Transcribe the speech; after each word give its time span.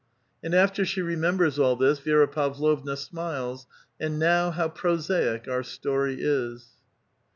And 0.43 0.55
after 0.55 0.83
she 0.83 1.03
remembers 1.03 1.59
all 1.59 1.75
this, 1.75 1.99
Vi^ra 1.99 2.25
Pavlovna 2.31 2.97
smiles 2.97 3.67
and 3.99 4.17
*' 4.17 4.17
now 4.17 4.49
how 4.49 4.67
prosaic 4.69 5.47
our 5.47 5.61
story 5.61 6.17
is 6.21 6.69